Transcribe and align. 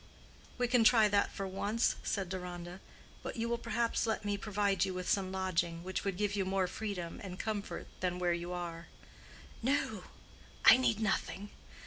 "We 0.57 0.67
can 0.67 0.83
try 0.83 1.07
that 1.09 1.31
for 1.31 1.47
once," 1.47 1.95
said 2.01 2.27
Deronda. 2.27 2.79
"But 3.21 3.35
you 3.35 3.47
will 3.47 3.59
perhaps 3.59 4.07
let 4.07 4.25
me 4.25 4.35
provide 4.35 4.83
you 4.83 4.95
with 4.95 5.07
some 5.07 5.31
lodging, 5.31 5.83
which 5.83 6.03
would 6.03 6.17
give 6.17 6.35
you 6.35 6.43
more 6.43 6.65
freedom 6.65 7.21
and 7.23 7.37
comfort 7.37 7.85
than 7.99 8.17
where 8.17 8.33
you 8.33 8.51
are." 8.51 8.87
"No; 9.61 10.05
I 10.65 10.77
need 10.77 10.99
nothing. 10.99 11.51